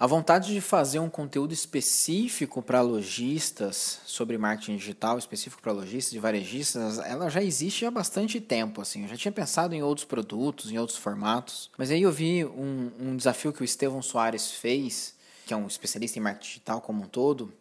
[0.00, 6.14] A vontade de fazer um conteúdo específico para lojistas sobre marketing digital, específico para lojistas
[6.14, 8.80] e varejistas, ela já existe há bastante tempo.
[8.80, 12.46] Assim, eu já tinha pensado em outros produtos, em outros formatos, mas aí eu vi
[12.46, 16.80] um, um desafio que o Estevão Soares fez, que é um especialista em marketing digital
[16.80, 17.52] como um todo,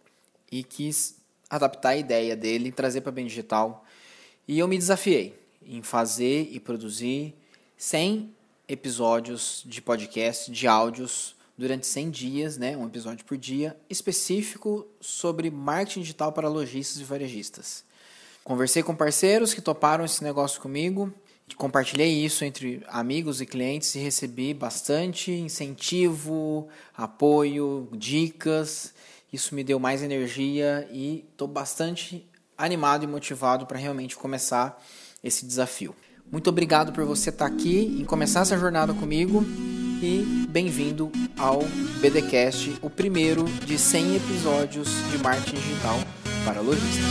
[0.49, 1.17] e quis
[1.49, 3.83] adaptar a ideia dele trazer para bem digital.
[4.47, 7.35] E eu me desafiei em fazer e produzir
[7.75, 8.33] 100
[8.65, 15.51] episódios de podcast, de áudios durante 100 dias, né, um episódio por dia, específico sobre
[15.51, 17.83] marketing digital para lojistas e varejistas.
[18.45, 21.13] Conversei com parceiros que toparam esse negócio comigo,
[21.57, 28.93] compartilhei isso entre amigos e clientes e recebi bastante incentivo, apoio, dicas.
[29.31, 32.25] Isso me deu mais energia e estou bastante
[32.57, 34.81] animado e motivado para realmente começar
[35.21, 35.93] esse desafio.
[36.31, 39.43] Muito obrigado por você estar aqui e começar essa jornada comigo
[40.01, 41.59] e bem-vindo ao
[41.99, 45.99] BDcast, o primeiro de 100 episódios de marketing digital
[46.45, 47.03] para lojistas.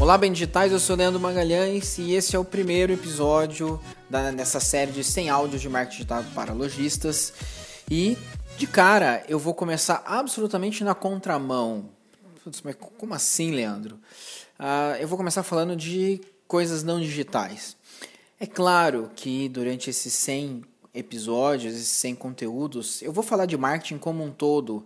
[0.00, 3.80] Olá, bem digitais, eu sou Leandro Magalhães e esse é o primeiro episódio
[4.10, 7.32] da, dessa série de 100 áudios de marketing digital para lojistas.
[7.88, 8.18] E
[8.58, 11.90] de cara, eu vou começar absolutamente na contramão.
[12.64, 13.98] Mas como assim, Leandro?
[14.58, 17.76] Uh, eu vou começar falando de coisas não digitais.
[18.38, 20.62] É claro que durante esses 100
[20.94, 24.84] episódios, esses 100 conteúdos, eu vou falar de marketing como um todo,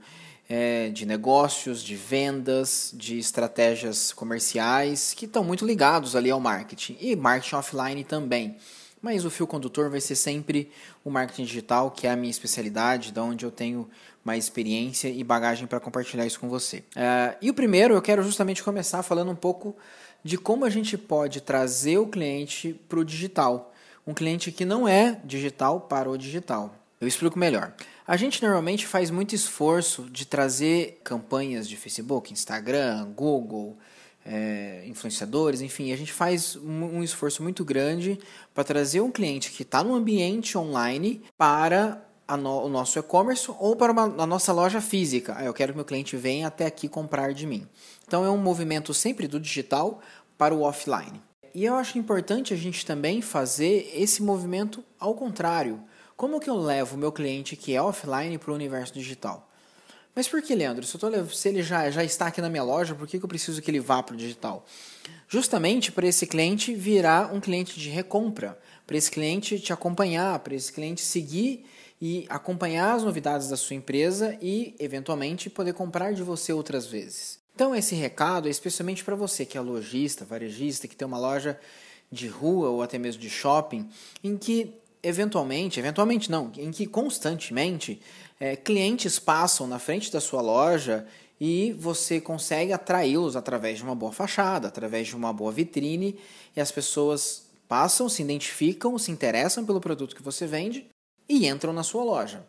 [0.48, 6.96] é, de negócios, de vendas, de estratégias comerciais que estão muito ligados ali ao marketing
[7.00, 8.56] e marketing offline também.
[9.00, 10.70] Mas o fio condutor vai ser sempre
[11.04, 13.88] o marketing digital, que é a minha especialidade, da onde eu tenho
[14.22, 16.78] mais experiência e bagagem para compartilhar isso com você.
[16.78, 19.74] Uh, e o primeiro, eu quero justamente começar falando um pouco
[20.22, 23.72] de como a gente pode trazer o cliente para o digital.
[24.06, 26.74] Um cliente que não é digital para o digital.
[27.00, 27.72] Eu explico melhor.
[28.06, 33.78] A gente normalmente faz muito esforço de trazer campanhas de Facebook, Instagram, Google,
[34.24, 38.18] é, influenciadores, enfim, a gente faz um esforço muito grande
[38.54, 42.04] para trazer um cliente que está no ambiente online para
[42.36, 45.34] no, o nosso e-commerce ou para uma, a nossa loja física.
[45.36, 47.66] Ah, eu quero que meu cliente venha até aqui comprar de mim.
[48.06, 50.00] Então é um movimento sempre do digital
[50.36, 51.20] para o offline.
[51.54, 55.82] E eu acho importante a gente também fazer esse movimento ao contrário.
[56.16, 59.49] Como que eu levo meu cliente que é offline para o universo digital?
[60.14, 60.84] Mas por que, Leandro?
[60.84, 63.28] Se, tô, se ele já, já está aqui na minha loja, por que, que eu
[63.28, 64.64] preciso que ele vá para o digital?
[65.28, 70.54] Justamente para esse cliente virar um cliente de recompra, para esse cliente te acompanhar, para
[70.54, 71.64] esse cliente seguir
[72.00, 77.38] e acompanhar as novidades da sua empresa e, eventualmente, poder comprar de você outras vezes.
[77.54, 81.60] Então, esse recado é especialmente para você que é lojista, varejista, que tem uma loja
[82.10, 83.88] de rua ou até mesmo de shopping,
[84.24, 88.00] em que eventualmente, eventualmente não, em que constantemente
[88.38, 91.06] é, clientes passam na frente da sua loja
[91.40, 96.18] e você consegue atraí-los através de uma boa fachada, através de uma boa vitrine,
[96.54, 100.86] e as pessoas passam, se identificam, se interessam pelo produto que você vende
[101.28, 102.44] e entram na sua loja.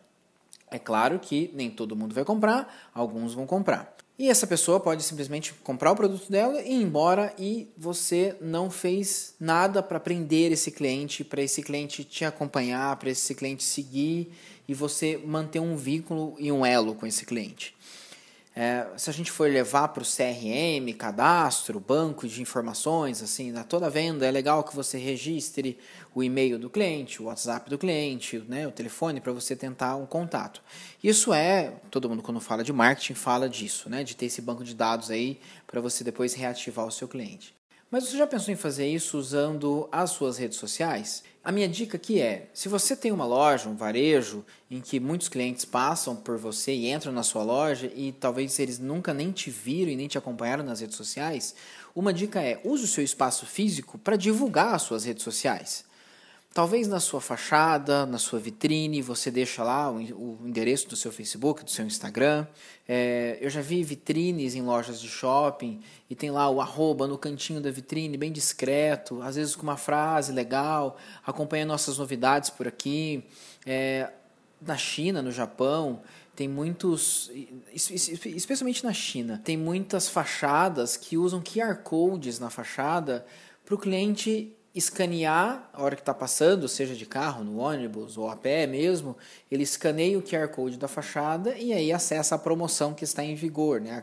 [0.70, 3.94] É claro que nem todo mundo vai comprar, alguns vão comprar.
[4.18, 8.70] E essa pessoa pode simplesmente comprar o produto dela e ir embora e você não
[8.70, 14.30] fez nada para prender esse cliente, para esse cliente te acompanhar, para esse cliente seguir
[14.68, 17.74] e você manter um vínculo e um elo com esse cliente.
[18.54, 23.64] É, se a gente for levar para o CRM, cadastro, banco de informações, assim, na
[23.64, 25.78] toda venda, é legal que você registre
[26.14, 30.04] o e-mail do cliente, o WhatsApp do cliente, né, o telefone para você tentar um
[30.04, 30.62] contato.
[31.02, 34.62] Isso é, todo mundo quando fala de marketing fala disso, né, de ter esse banco
[34.62, 37.54] de dados aí para você depois reativar o seu cliente.
[37.90, 41.22] Mas você já pensou em fazer isso usando as suas redes sociais?
[41.44, 45.28] A minha dica aqui é: se você tem uma loja, um varejo, em que muitos
[45.28, 49.50] clientes passam por você e entram na sua loja e talvez eles nunca nem te
[49.50, 51.54] viram e nem te acompanharam nas redes sociais,
[51.96, 55.84] uma dica é: use o seu espaço físico para divulgar as suas redes sociais.
[56.54, 61.64] Talvez na sua fachada, na sua vitrine, você deixa lá o, endereço do seu Facebook,
[61.64, 62.46] do seu Instagram.
[62.86, 65.80] É, eu já vi vitrines em lojas de shopping
[66.10, 69.78] e tem lá o arroba no cantinho da vitrine, bem discreto, às vezes com uma
[69.78, 73.24] frase legal, acompanha nossas novidades por aqui.
[73.64, 74.10] É,
[74.60, 76.02] na China, no Japão,
[76.36, 77.30] tem muitos,
[77.72, 83.24] especialmente na China, tem muitas fachadas que usam QR codes na fachada
[83.64, 88.28] para o cliente escanear a hora que está passando, seja de carro, no ônibus ou
[88.30, 89.16] a pé mesmo,
[89.50, 93.34] ele escaneia o QR Code da fachada e aí acessa a promoção que está em
[93.34, 93.80] vigor.
[93.80, 94.02] Né?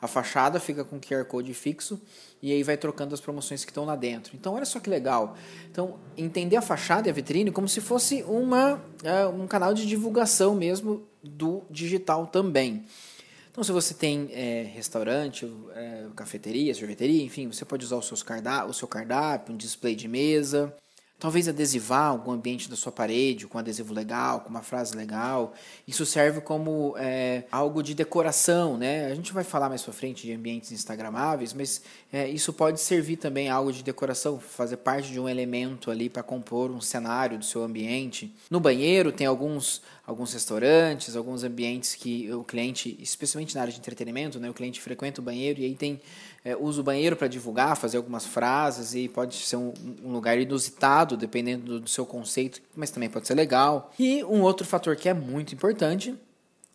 [0.00, 2.00] A fachada fica com o QR Code fixo
[2.40, 4.34] e aí vai trocando as promoções que estão lá dentro.
[4.34, 5.36] Então, olha só que legal.
[5.70, 9.86] Então, entender a fachada e a vitrine como se fosse uma, é, um canal de
[9.86, 12.86] divulgação mesmo do digital também.
[13.56, 18.22] Então, se você tem é, restaurante, é, cafeteria, sorveteria, enfim, você pode usar os seus
[18.68, 20.76] o seu cardápio, um display de mesa,
[21.18, 25.54] Talvez adesivar algum ambiente da sua parede com um adesivo legal, com uma frase legal.
[25.88, 29.06] Isso serve como é, algo de decoração, né?
[29.06, 31.80] A gente vai falar mais pra frente de ambientes instagramáveis, mas
[32.12, 36.22] é, isso pode servir também algo de decoração, fazer parte de um elemento ali para
[36.22, 38.34] compor um cenário do seu ambiente.
[38.50, 43.78] No banheiro tem alguns alguns restaurantes, alguns ambientes que o cliente, especialmente na área de
[43.78, 46.00] entretenimento, né, o cliente frequenta o banheiro e aí tem
[46.44, 49.74] é, usa o banheiro para divulgar, fazer algumas frases e pode ser um,
[50.04, 53.92] um lugar inusitado, dependendo do, do, seu conceito, mas também pode ser legal.
[53.98, 56.14] E um outro fator que é muito importante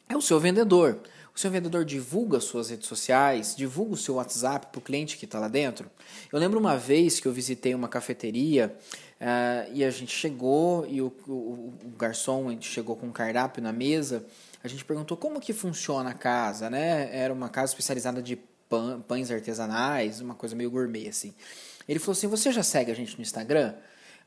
[0.09, 0.99] é o seu vendedor.
[1.33, 5.25] O seu vendedor divulga suas redes sociais, divulga o seu WhatsApp para o cliente que
[5.25, 5.89] está lá dentro.
[6.31, 8.75] Eu lembro uma vez que eu visitei uma cafeteria
[9.19, 13.71] uh, e a gente chegou e o, o, o garçom chegou com um cardápio na
[13.71, 14.25] mesa.
[14.63, 17.09] A gente perguntou como que funciona a casa, né?
[17.15, 18.37] Era uma casa especializada de
[19.07, 21.33] pães artesanais, uma coisa meio gourmet assim.
[21.87, 23.73] Ele falou assim: Você já segue a gente no Instagram?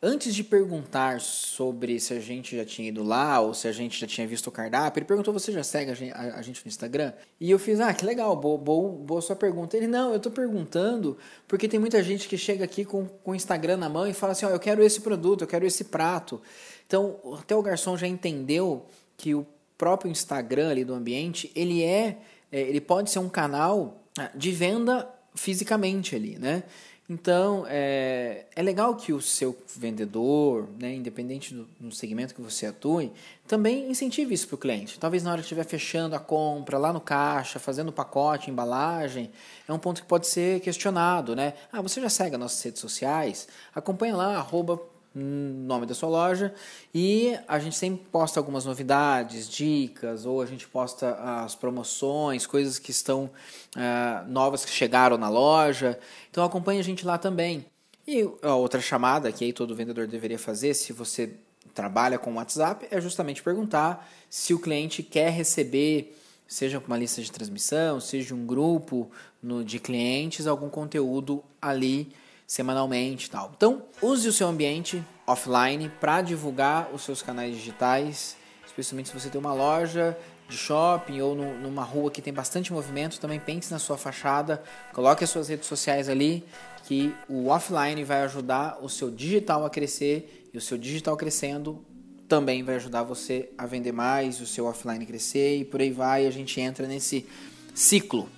[0.07, 3.99] Antes de perguntar sobre se a gente já tinha ido lá ou se a gente
[3.99, 5.95] já tinha visto o cardápio, ele perguntou: Você já segue a
[6.43, 7.15] gente, no Instagram?
[7.41, 9.79] E eu fiz: Ah, que legal, boa, boa, boa sua pergunta.
[9.79, 11.17] Ele: Não, eu tô perguntando
[11.49, 14.33] porque tem muita gente que chega aqui com, com o Instagram na mão e fala
[14.33, 16.43] assim: Ó, oh, eu quero esse produto, eu quero esse prato.
[16.87, 18.85] Então, até o garçom já entendeu
[19.17, 19.47] que o
[19.79, 22.19] próprio Instagram ali do ambiente, ele é,
[22.53, 26.63] é ele pode ser um canal ah, de venda fisicamente ali, né?
[27.09, 32.65] Então, é, é legal que o seu vendedor, né, independente do, do segmento que você
[32.67, 33.13] atue,
[33.47, 34.99] também incentive isso para o cliente.
[34.99, 39.31] Talvez na hora que estiver fechando a compra, lá no caixa, fazendo o pacote, embalagem,
[39.69, 41.53] é um ponto que pode ser questionado, né?
[41.71, 43.49] Ah, você já segue as nossas redes sociais?
[43.75, 44.81] Acompanha lá, arroba
[45.15, 46.53] nome da sua loja
[46.93, 52.79] e a gente sempre posta algumas novidades, dicas ou a gente posta as promoções, coisas
[52.79, 53.31] que estão
[53.77, 55.99] uh, novas que chegaram na loja.
[56.31, 57.65] Então acompanhe a gente lá também.
[58.07, 61.35] E a outra chamada que aí todo vendedor deveria fazer, se você
[61.73, 66.17] trabalha com WhatsApp, é justamente perguntar se o cliente quer receber,
[66.47, 69.11] seja uma lista de transmissão, seja um grupo
[69.43, 72.13] no, de clientes, algum conteúdo ali
[72.47, 73.53] semanalmente tal.
[73.57, 78.37] Então, use o seu ambiente offline para divulgar os seus canais digitais,
[78.67, 80.17] especialmente se você tem uma loja
[80.49, 84.63] de shopping ou no, numa rua que tem bastante movimento, também pense na sua fachada,
[84.93, 86.45] coloque as suas redes sociais ali,
[86.85, 91.83] que o offline vai ajudar o seu digital a crescer e o seu digital crescendo
[92.29, 96.27] também vai ajudar você a vender mais, o seu offline crescer e por aí vai,
[96.27, 97.27] a gente entra nesse
[97.75, 98.29] ciclo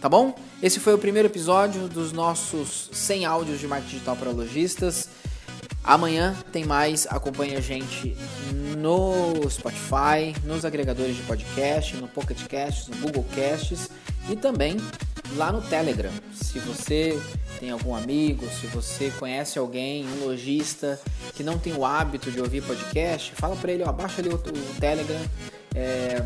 [0.00, 0.32] Tá bom?
[0.62, 5.08] Esse foi o primeiro episódio dos nossos 100 áudios de marketing digital para lojistas.
[5.82, 7.04] Amanhã tem mais.
[7.10, 8.16] Acompanhe a gente
[8.76, 13.88] no Spotify, nos agregadores de podcast, no Pocket Casts, no Google Casts
[14.30, 14.76] e também
[15.36, 16.12] lá no Telegram.
[16.32, 17.20] Se você
[17.58, 21.00] tem algum amigo, se você conhece alguém, um lojista
[21.34, 24.36] que não tem o hábito de ouvir podcast, fala para ele, ó, baixa ali o,
[24.36, 25.20] o Telegram.
[25.74, 26.24] É,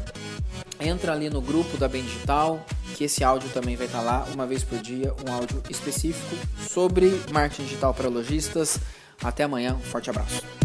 [0.86, 2.64] entra ali no grupo da Bem Digital,
[2.96, 6.36] que esse áudio também vai estar lá uma vez por dia, um áudio específico
[6.68, 8.78] sobre marketing digital para lojistas.
[9.22, 10.61] Até amanhã, um forte abraço.